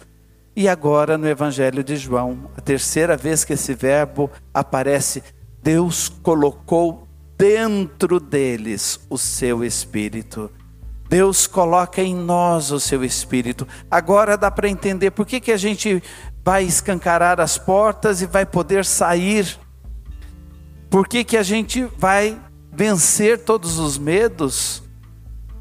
E 0.56 0.66
agora 0.68 1.18
no 1.18 1.28
Evangelho 1.28 1.84
de 1.84 1.96
João, 1.96 2.50
a 2.56 2.60
terceira 2.60 3.16
vez 3.16 3.44
que 3.44 3.52
esse 3.52 3.74
verbo 3.74 4.30
aparece, 4.54 5.22
Deus 5.62 6.08
colocou 6.08 7.06
dentro 7.40 8.20
deles 8.20 9.00
o 9.08 9.16
seu 9.16 9.64
espírito. 9.64 10.50
Deus 11.08 11.46
coloca 11.46 12.02
em 12.02 12.14
nós 12.14 12.70
o 12.70 12.78
seu 12.78 13.02
espírito. 13.02 13.66
Agora 13.90 14.36
dá 14.36 14.50
para 14.50 14.68
entender 14.68 15.10
por 15.10 15.24
que, 15.24 15.40
que 15.40 15.50
a 15.50 15.56
gente 15.56 16.02
vai 16.44 16.64
escancarar 16.64 17.40
as 17.40 17.56
portas 17.56 18.20
e 18.20 18.26
vai 18.26 18.44
poder 18.44 18.84
sair. 18.84 19.58
Por 20.90 21.08
que, 21.08 21.24
que 21.24 21.38
a 21.38 21.42
gente 21.42 21.88
vai 21.96 22.38
vencer 22.70 23.38
todos 23.38 23.78
os 23.78 23.96
medos 23.96 24.82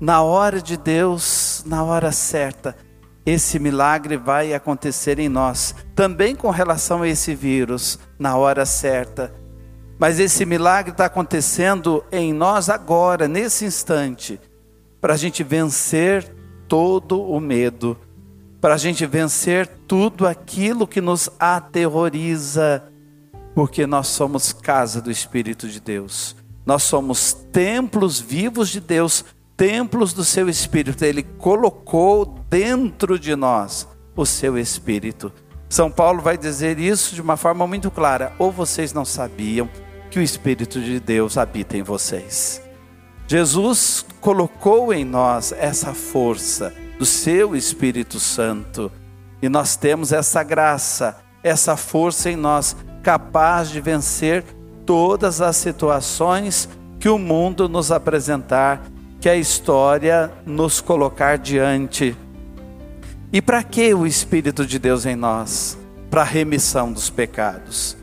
na 0.01 0.21
hora 0.21 0.62
de 0.62 0.75
Deus, 0.75 1.63
na 1.65 1.81
hora 1.81 2.12
certa. 2.12 2.75
Esse 3.25 3.57
milagre 3.57 4.17
vai 4.17 4.53
acontecer 4.53 5.17
em 5.17 5.29
nós, 5.29 5.74
também 5.95 6.36
com 6.36 6.50
relação 6.50 7.03
a 7.03 7.07
esse 7.07 7.33
vírus, 7.33 7.98
na 8.19 8.36
hora 8.36 8.65
certa. 8.65 9.38
Mas 9.99 10.17
esse 10.17 10.45
milagre 10.45 10.93
está 10.93 11.05
acontecendo 11.05 12.05
em 12.09 12.31
nós 12.31 12.69
agora, 12.69 13.27
nesse 13.27 13.65
instante, 13.65 14.39
para 15.01 15.13
a 15.13 15.17
gente 15.17 15.43
vencer 15.43 16.33
todo 16.69 17.21
o 17.21 17.37
medo, 17.37 17.97
para 18.61 18.75
a 18.75 18.77
gente 18.77 19.05
vencer 19.05 19.67
tudo 19.85 20.25
aquilo 20.25 20.87
que 20.87 21.01
nos 21.01 21.29
aterroriza. 21.37 22.83
porque 23.53 23.85
nós 23.85 24.07
somos 24.07 24.53
casa 24.53 25.01
do 25.01 25.11
Espírito 25.11 25.67
de 25.67 25.81
Deus. 25.81 26.33
Nós 26.65 26.83
somos 26.83 27.33
templos 27.33 28.17
vivos 28.17 28.69
de 28.69 28.79
Deus, 28.79 29.25
templos 29.57 30.13
do 30.13 30.23
seu 30.23 30.47
Espírito. 30.47 31.03
Ele 31.03 31.23
colocou 31.23 32.39
dentro 32.49 33.19
de 33.19 33.35
nós 33.35 33.85
o 34.15 34.25
seu 34.25 34.57
Espírito. 34.57 35.33
São 35.67 35.91
Paulo 35.91 36.21
vai 36.21 36.37
dizer 36.37 36.79
isso 36.79 37.15
de 37.15 37.21
uma 37.21 37.35
forma 37.35 37.67
muito 37.67 37.91
clara. 37.91 38.31
Ou 38.39 38.49
vocês 38.49 38.93
não 38.93 39.03
sabiam 39.03 39.67
que 40.09 40.19
o 40.19 40.21
Espírito 40.21 40.81
de 40.81 40.99
Deus 40.99 41.37
habita 41.37 41.77
em 41.77 41.83
vocês. 41.83 42.61
Jesus 43.27 44.05
colocou 44.19 44.93
em 44.93 45.05
nós 45.05 45.51
essa 45.51 45.93
força 45.93 46.73
do 46.97 47.05
seu 47.05 47.55
Espírito 47.55 48.19
Santo. 48.19 48.91
E 49.41 49.47
nós 49.47 49.75
temos 49.75 50.11
essa 50.11 50.43
graça, 50.43 51.17
essa 51.43 51.77
força 51.77 52.29
em 52.29 52.35
nós, 52.35 52.75
capaz 53.03 53.69
de 53.69 53.79
vencer 53.79 54.43
todas 54.85 55.41
as 55.41 55.55
situações 55.55 56.67
que 56.99 57.07
o 57.07 57.19
mundo 57.19 57.69
nos 57.69 57.91
apresentar, 57.91 58.81
que 59.21 59.29
a 59.29 59.35
história 59.35 60.31
nos 60.45 60.81
colocar 60.81 61.37
diante. 61.37 62.17
E 63.31 63.41
para 63.41 63.61
que 63.61 63.93
o 63.93 64.07
Espírito 64.07 64.65
de 64.65 64.79
Deus 64.79 65.05
em 65.05 65.15
nós? 65.15 65.77
Para 66.09 66.21
a 66.21 66.25
remissão 66.25 66.91
dos 66.91 67.09
pecados. 67.11 67.98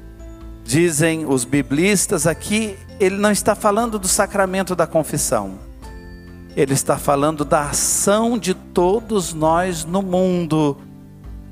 Dizem 0.66 1.24
os 1.24 1.44
biblistas 1.44 2.26
aqui, 2.26 2.76
ele 2.98 3.16
não 3.16 3.30
está 3.30 3.54
falando 3.54 3.98
do 3.98 4.08
sacramento 4.08 4.74
da 4.74 4.86
confissão. 4.86 5.58
Ele 6.56 6.74
está 6.74 6.98
falando 6.98 7.44
da 7.44 7.70
ação 7.70 8.38
de 8.38 8.52
todos 8.52 9.32
nós 9.32 9.84
no 9.84 10.02
mundo. 10.02 10.76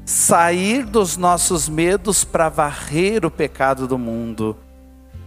Sair 0.04 0.84
dos 0.84 1.16
nossos 1.16 1.68
medos 1.68 2.24
para 2.24 2.48
varrer 2.48 3.24
o 3.24 3.30
pecado 3.30 3.86
do 3.86 3.96
mundo. 3.96 4.56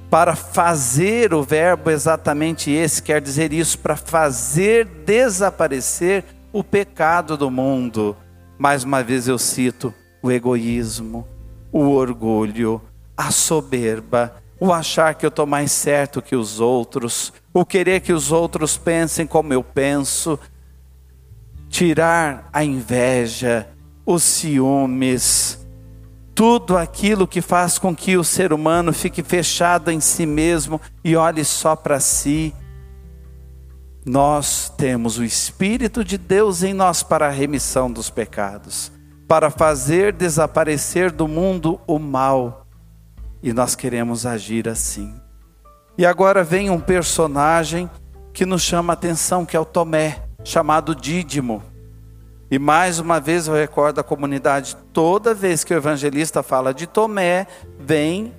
Para 0.09 0.35
fazer 0.35 1.33
o 1.33 1.43
verbo 1.43 1.89
exatamente 1.89 2.71
esse, 2.71 3.01
quer 3.01 3.21
dizer 3.21 3.53
isso, 3.53 3.79
para 3.79 3.95
fazer 3.95 4.85
desaparecer 4.85 6.23
o 6.51 6.63
pecado 6.63 7.37
do 7.37 7.49
mundo 7.49 8.15
mais 8.57 8.83
uma 8.83 9.03
vez 9.03 9.27
eu 9.27 9.37
cito 9.37 9.93
o 10.21 10.31
egoísmo, 10.31 11.27
o 11.71 11.89
orgulho, 11.89 12.81
a 13.17 13.31
soberba, 13.31 14.35
o 14.59 14.71
achar 14.71 15.15
que 15.15 15.25
eu 15.25 15.29
estou 15.29 15.47
mais 15.47 15.71
certo 15.71 16.21
que 16.21 16.35
os 16.35 16.59
outros, 16.59 17.33
o 17.53 17.65
querer 17.65 18.01
que 18.01 18.13
os 18.13 18.31
outros 18.31 18.77
pensem 18.77 19.25
como 19.25 19.51
eu 19.51 19.63
penso, 19.63 20.39
tirar 21.67 22.47
a 22.53 22.63
inveja, 22.63 23.67
os 24.05 24.23
ciúmes, 24.23 25.65
tudo 26.37 26.77
aquilo 26.77 27.27
que 27.27 27.41
faz 27.41 27.79
com 27.79 27.95
que 27.95 28.15
o 28.15 28.23
ser 28.23 28.53
humano 28.53 28.93
fique 28.93 29.23
fechado 29.23 29.89
em 29.89 29.99
si 29.99 30.23
mesmo 30.23 30.79
e 31.03 31.15
olhe 31.15 31.43
só 31.43 31.75
para 31.75 31.99
si. 31.99 32.53
Nós 34.05 34.71
temos 34.77 35.17
o 35.17 35.23
Espírito 35.23 36.03
de 36.03 36.15
Deus 36.15 36.61
em 36.61 36.75
nós 36.75 37.01
para 37.01 37.25
a 37.25 37.31
remissão 37.31 37.91
dos 37.91 38.11
pecados, 38.11 38.91
para 39.27 39.49
fazer 39.49 40.13
desaparecer 40.13 41.11
do 41.11 41.27
mundo 41.27 41.81
o 41.87 41.97
mal, 41.97 42.66
e 43.47 43.53
nós 43.53 43.75
queremos 43.75 44.25
agir 44.25 44.67
assim. 44.67 45.15
E 45.97 46.05
agora 46.05 46.43
vem 46.43 46.69
um 46.69 46.81
personagem 46.81 47.89
que 48.33 48.45
nos 48.45 48.61
chama 48.61 48.91
a 48.91 48.93
atenção, 48.95 49.45
que 49.45 49.55
é 49.55 49.59
o 49.59 49.63
Tomé, 49.63 50.21
chamado 50.43 50.93
Dídimo. 50.93 51.63
E 52.51 52.59
mais 52.59 52.99
uma 52.99 53.21
vez 53.21 53.47
eu 53.47 53.53
recordo 53.53 53.99
a 53.99 54.03
comunidade, 54.03 54.75
toda 54.91 55.33
vez 55.33 55.63
que 55.63 55.73
o 55.73 55.77
evangelista 55.77 56.43
fala 56.43 56.73
de 56.73 56.87
Tomé, 56.87 57.47
vem 57.79 58.33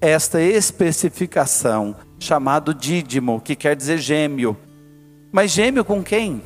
esta 0.00 0.42
especificação, 0.42 1.94
chamado 2.18 2.74
Dídimo, 2.74 3.40
que 3.40 3.54
quer 3.54 3.76
dizer 3.76 3.98
gêmeo. 3.98 4.56
Mas 5.30 5.52
gêmeo 5.52 5.84
com 5.84 6.02
quem? 6.02 6.42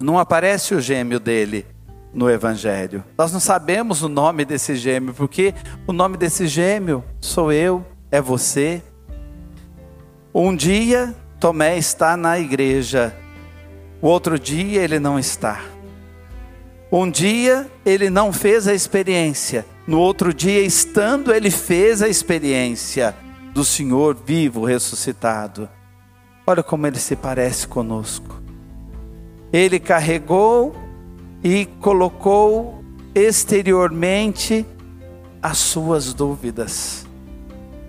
Não 0.00 0.18
aparece 0.18 0.74
o 0.74 0.80
gêmeo 0.80 1.20
dele 1.20 1.64
no 2.12 2.30
Evangelho. 2.30 3.04
Nós 3.16 3.32
não 3.32 3.40
sabemos 3.40 4.02
o 4.02 4.08
nome 4.08 4.44
desse 4.44 4.74
gêmeo, 4.76 5.14
porque 5.14 5.54
o 5.86 5.92
nome 5.92 6.16
desse 6.16 6.46
gêmeo 6.46 7.04
sou 7.20 7.52
eu, 7.52 7.84
é 8.10 8.20
você. 8.20 8.82
Um 10.34 10.54
dia 10.54 11.14
Tomé 11.38 11.78
está 11.78 12.16
na 12.16 12.38
igreja, 12.38 13.14
o 14.02 14.06
outro 14.06 14.38
dia 14.38 14.82
ele 14.82 14.98
não 14.98 15.18
está. 15.18 15.60
Um 16.92 17.10
dia 17.10 17.70
ele 17.84 18.10
não 18.10 18.32
fez 18.32 18.66
a 18.66 18.74
experiência, 18.74 19.64
no 19.90 19.98
outro 19.98 20.32
dia, 20.32 20.62
estando, 20.62 21.34
ele 21.34 21.50
fez 21.50 22.00
a 22.00 22.08
experiência 22.08 23.12
do 23.52 23.64
Senhor 23.64 24.16
vivo, 24.24 24.64
ressuscitado. 24.64 25.68
Olha 26.46 26.62
como 26.62 26.86
ele 26.86 26.98
se 27.00 27.16
parece 27.16 27.66
conosco. 27.66 28.40
Ele 29.52 29.80
carregou 29.80 30.76
e 31.42 31.66
colocou 31.80 32.84
exteriormente 33.14 34.66
as 35.42 35.58
suas 35.58 36.12
dúvidas, 36.12 37.06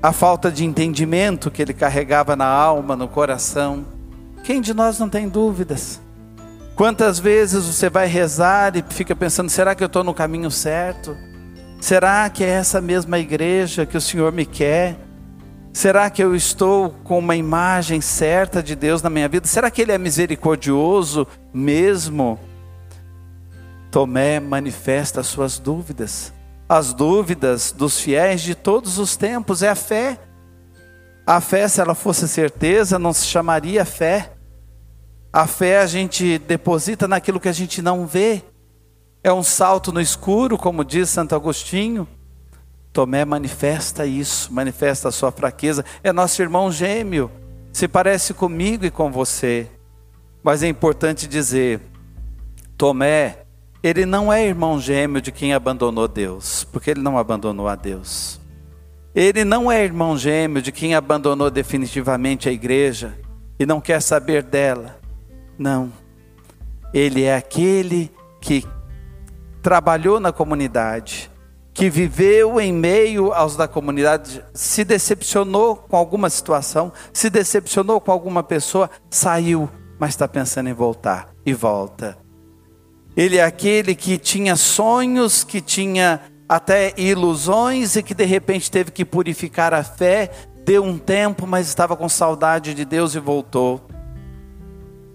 a 0.01 0.11
falta 0.11 0.51
de 0.51 0.65
entendimento 0.65 1.51
que 1.51 1.61
ele 1.61 1.73
carregava 1.73 2.35
na 2.35 2.47
alma, 2.47 2.95
no 2.95 3.07
coração. 3.07 3.85
Quem 4.43 4.61
de 4.61 4.73
nós 4.73 4.97
não 4.97 5.09
tem 5.09 5.27
dúvidas? 5.27 6.01
Quantas 6.75 7.19
vezes 7.19 7.65
você 7.65 7.89
vai 7.89 8.07
rezar 8.07 8.75
e 8.75 8.83
fica 8.89 9.15
pensando: 9.15 9.49
será 9.49 9.75
que 9.75 9.83
eu 9.83 9.87
estou 9.87 10.03
no 10.03 10.13
caminho 10.13 10.49
certo? 10.49 11.15
Será 11.79 12.29
que 12.29 12.43
é 12.43 12.49
essa 12.49 12.79
mesma 12.79 13.19
igreja 13.19 13.85
que 13.85 13.97
o 13.97 14.01
Senhor 14.01 14.31
me 14.31 14.45
quer? 14.45 14.97
Será 15.73 16.09
que 16.09 16.23
eu 16.23 16.35
estou 16.35 16.89
com 17.03 17.19
uma 17.19 17.35
imagem 17.35 18.01
certa 18.01 18.61
de 18.61 18.75
Deus 18.75 19.01
na 19.01 19.09
minha 19.09 19.27
vida? 19.27 19.47
Será 19.47 19.69
que 19.71 19.81
Ele 19.81 19.91
é 19.91 19.97
misericordioso 19.97 21.27
mesmo? 21.53 22.39
Tomé 23.91 24.39
manifesta 24.39 25.19
as 25.19 25.27
suas 25.27 25.59
dúvidas. 25.59 26.33
As 26.67 26.93
dúvidas 26.93 27.73
dos 27.73 27.99
fiéis 27.99 28.41
de 28.41 28.55
todos 28.55 28.97
os 28.97 29.17
tempos 29.17 29.61
é 29.61 29.67
a 29.67 29.75
fé. 29.75 30.17
A 31.27 31.41
fé, 31.41 31.67
se 31.67 31.81
ela 31.81 31.93
fosse 31.93 32.25
certeza, 32.27 32.97
não 32.97 33.11
se 33.11 33.25
chamaria 33.25 33.83
fé. 33.83 34.31
A 35.33 35.45
fé 35.45 35.79
a 35.79 35.85
gente 35.85 36.39
deposita 36.39 37.05
naquilo 37.05 37.39
que 37.39 37.49
a 37.49 37.53
gente 37.53 37.81
não 37.81 38.07
vê. 38.07 38.41
É 39.21 39.31
um 39.31 39.43
salto 39.43 39.91
no 39.91 39.99
escuro, 39.99 40.57
como 40.57 40.85
diz 40.85 41.09
Santo 41.09 41.35
Agostinho. 41.35 42.07
Tomé 42.93 43.25
manifesta 43.25 44.05
isso, 44.05 44.53
manifesta 44.53 45.09
a 45.09 45.11
sua 45.11 45.31
fraqueza. 45.31 45.83
É 46.01 46.13
nosso 46.13 46.41
irmão 46.41 46.71
gêmeo, 46.71 47.29
se 47.73 47.89
parece 47.89 48.33
comigo 48.33 48.85
e 48.85 48.91
com 48.91 49.11
você. 49.11 49.69
Mas 50.41 50.63
é 50.63 50.67
importante 50.69 51.27
dizer: 51.27 51.81
Tomé, 52.77 53.40
ele 53.83 54.05
não 54.05 54.31
é 54.31 54.45
irmão 54.45 54.79
gêmeo 54.79 55.21
de 55.21 55.31
quem 55.31 55.53
abandonou 55.53 56.07
Deus, 56.07 56.63
porque 56.65 56.91
ele 56.91 57.01
não 57.01 57.17
abandonou 57.17 57.67
a 57.67 57.75
Deus. 57.75 58.39
Ele 59.13 59.43
não 59.43 59.71
é 59.71 59.83
irmão 59.83 60.17
gêmeo 60.17 60.61
de 60.61 60.71
quem 60.71 60.93
abandonou 60.93 61.49
definitivamente 61.49 62.47
a 62.47 62.51
igreja 62.51 63.17
e 63.59 63.65
não 63.65 63.81
quer 63.81 64.01
saber 64.01 64.43
dela. 64.43 64.99
Não. 65.57 65.91
Ele 66.93 67.23
é 67.23 67.35
aquele 67.35 68.11
que 68.39 68.65
trabalhou 69.61 70.19
na 70.19 70.31
comunidade, 70.31 71.31
que 71.73 71.89
viveu 71.89 72.61
em 72.61 72.71
meio 72.71 73.33
aos 73.33 73.55
da 73.55 73.67
comunidade, 73.67 74.43
se 74.53 74.83
decepcionou 74.83 75.75
com 75.75 75.97
alguma 75.97 76.29
situação, 76.29 76.91
se 77.11 77.29
decepcionou 77.29 77.99
com 77.99 78.11
alguma 78.11 78.43
pessoa, 78.43 78.89
saiu, 79.09 79.69
mas 79.99 80.11
está 80.11 80.27
pensando 80.27 80.69
em 80.69 80.73
voltar 80.73 81.29
e 81.45 81.53
volta. 81.53 82.20
Ele 83.15 83.37
é 83.37 83.43
aquele 83.43 83.93
que 83.93 84.17
tinha 84.17 84.55
sonhos, 84.55 85.43
que 85.43 85.59
tinha 85.59 86.21
até 86.47 86.93
ilusões 86.97 87.95
e 87.95 88.03
que 88.03 88.13
de 88.13 88.25
repente 88.25 88.69
teve 88.69 88.91
que 88.91 89.05
purificar 89.05 89.73
a 89.73 89.83
fé, 89.83 90.31
deu 90.65 90.83
um 90.83 90.97
tempo, 90.97 91.47
mas 91.47 91.67
estava 91.67 91.95
com 91.95 92.07
saudade 92.09 92.73
de 92.73 92.85
Deus 92.85 93.15
e 93.15 93.19
voltou. 93.19 93.81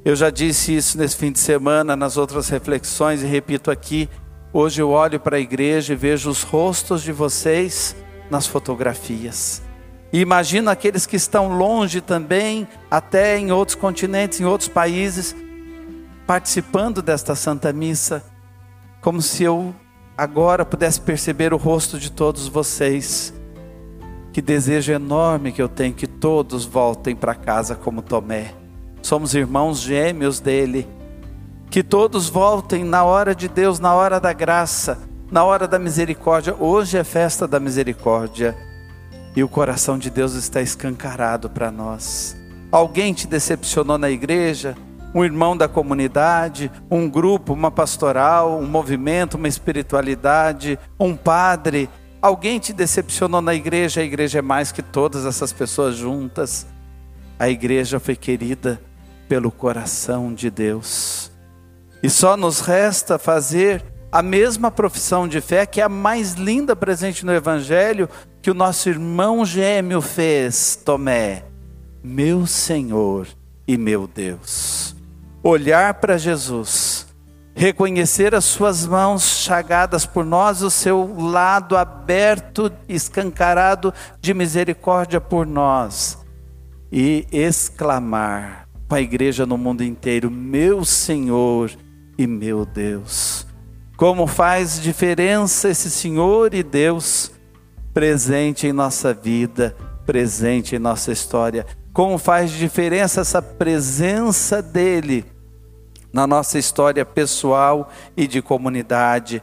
Eu 0.05 0.15
já 0.15 0.31
disse 0.31 0.77
isso 0.77 0.97
nesse 0.97 1.17
fim 1.17 1.33
de 1.33 1.39
semana, 1.39 1.97
nas 1.97 2.17
outras 2.17 2.49
reflexões, 2.49 3.23
e 3.23 3.27
repito 3.27 3.71
aqui: 3.71 4.09
Hoje 4.53 4.81
eu 4.81 4.91
olho 4.91 5.19
para 5.19 5.37
a 5.37 5.41
igreja 5.41 5.93
e 5.93 5.97
vejo 5.97 6.31
os 6.31 6.43
rostos 6.43 7.03
de 7.03 7.13
vocês 7.13 7.97
nas 8.31 8.47
fotografias. 8.47 9.63
E 10.13 10.21
imagino 10.21 10.71
aqueles 10.71 11.05
que 11.05 11.17
estão 11.17 11.59
longe 11.59 12.01
também, 12.01 12.67
até 12.91 13.37
em 13.39 13.51
outros 13.53 13.75
continentes, 13.75 14.41
em 14.41 14.45
outros 14.45 14.69
países, 14.69 15.35
participando 16.27 17.01
desta 17.01 17.35
Santa 17.35 17.73
Missa, 17.73 18.25
como 19.01 19.23
se 19.23 19.45
eu 19.45 19.75
agora 20.17 20.65
pudesse 20.65 21.01
perceber 21.01 21.55
o 21.55 21.57
rosto 21.57 21.99
de 21.99 22.11
todos 22.11 22.49
vocês. 22.49 23.33
Que 24.33 24.43
desejo 24.43 24.93
enorme 24.93 25.53
que 25.53 25.62
eu 25.62 25.69
tenho 25.69 25.95
que 25.95 26.07
todos 26.07 26.65
voltem 26.65 27.15
para 27.17 27.35
casa 27.35 27.75
como 27.75 28.03
Tomé. 28.03 28.53
Somos 29.01 29.35
irmãos 29.35 29.81
gêmeos 29.81 30.41
dele 30.41 30.87
que 31.71 31.83
todos 31.83 32.29
voltem 32.29 32.85
na 32.85 33.05
hora 33.05 33.35
de 33.35 33.49
Deus, 33.49 33.79
na 33.79 33.95
hora 33.95 34.21
da 34.21 34.33
graça, 34.33 34.99
na 35.31 35.45
hora 35.45 35.67
da 35.67 35.79
misericórdia. 35.79 36.55
Hoje 36.59 36.99
é 36.99 37.05
festa 37.05 37.47
da 37.47 37.61
misericórdia. 37.61 38.57
e 39.35 39.45
o 39.45 39.49
coração 39.49 39.99
de 39.99 40.09
Deus 40.09 40.33
está 40.33 40.62
escancarado 40.62 41.51
para 41.51 41.71
nós. 41.71 42.35
Alguém 42.73 43.12
te 43.12 43.27
decepcionou 43.27 43.99
na 43.99 44.09
igreja? 44.09 44.75
Um 45.17 45.25
irmão 45.25 45.57
da 45.57 45.67
comunidade, 45.67 46.71
um 46.91 47.09
grupo, 47.09 47.55
uma 47.55 47.71
pastoral, 47.71 48.59
um 48.61 48.67
movimento, 48.67 49.39
uma 49.39 49.49
espiritualidade, 49.49 50.79
um 51.01 51.17
padre. 51.17 51.89
Alguém 52.21 52.59
te 52.59 52.75
decepcionou 52.75 53.41
na 53.41 53.55
igreja? 53.55 54.03
A 54.03 54.05
igreja 54.05 54.41
é 54.41 54.43
mais 54.43 54.71
que 54.71 54.83
todas 54.83 55.25
essas 55.25 55.55
pessoas 55.55 55.97
juntas. 55.97 56.67
A 57.39 57.49
igreja 57.49 57.99
foi 57.99 58.15
querida 58.15 58.79
pelo 59.27 59.51
coração 59.51 60.35
de 60.35 60.51
Deus. 60.51 61.33
E 62.03 62.11
só 62.11 62.37
nos 62.37 62.61
resta 62.61 63.19
fazer 63.19 63.83
a 64.13 64.21
mesma 64.21 64.71
profissão 64.71 65.27
de 65.27 65.41
fé 65.41 65.65
que 65.65 65.81
é 65.81 65.85
a 65.85 65.89
mais 65.89 66.35
linda 66.35 66.77
presente 66.77 67.25
no 67.25 67.33
Evangelho 67.33 68.07
que 68.43 68.51
o 68.51 68.55
nosso 68.55 68.91
irmão 68.91 69.47
gêmeo 69.47 70.03
fez, 70.03 70.77
Tomé. 70.77 71.47
Meu 72.05 72.47
Senhor 72.47 73.27
e 73.67 73.79
meu 73.79 74.07
Deus. 74.07 74.95
Olhar 75.49 75.95
para 75.95 76.19
Jesus, 76.19 77.07
reconhecer 77.55 78.35
as 78.35 78.45
suas 78.45 78.85
mãos 78.85 79.23
chagadas 79.23 80.05
por 80.05 80.25
nós, 80.25 80.61
o 80.61 80.69
seu 80.69 81.15
lado 81.17 81.77
aberto, 81.77 82.69
escancarado 82.89 83.95
de 84.21 84.35
misericórdia 84.35 85.21
por 85.21 85.47
nós, 85.47 86.19
e 86.91 87.29
exclamar 87.31 88.67
para 88.89 88.99
a 88.99 89.01
igreja 89.01 89.47
no 89.47 89.57
mundo 89.57 89.85
inteiro: 89.85 90.33
Meu 90.33 90.85
Senhor 90.85 91.71
e 92.19 92.27
meu 92.27 92.67
Deus. 92.67 93.47
Como 93.97 94.27
faz 94.27 94.81
diferença 94.81 95.69
esse 95.69 95.93
Senhor 95.93 96.55
e 96.55 96.65
Deus 96.65 97.31
presente 97.95 98.67
em 98.67 98.73
nossa 98.73 99.15
vida, 99.15 99.77
presente 100.05 100.75
em 100.75 100.81
nossa 100.81 101.13
história. 101.13 101.65
Como 101.93 102.19
faz 102.19 102.51
diferença 102.51 103.21
essa 103.21 103.41
presença 103.41 104.61
dele 104.61 105.36
na 106.17 106.27
nossa 106.27 106.59
história 106.59 107.05
pessoal 107.05 107.91
e 108.17 108.27
de 108.27 108.41
comunidade, 108.41 109.43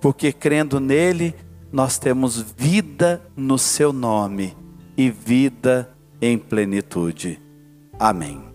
porque 0.00 0.32
crendo 0.32 0.80
nele, 0.80 1.34
nós 1.70 1.98
temos 1.98 2.40
vida 2.40 3.20
no 3.36 3.58
seu 3.58 3.92
nome 3.92 4.56
e 4.96 5.10
vida 5.10 5.94
em 6.22 6.38
plenitude. 6.38 7.38
Amém. 8.00 8.53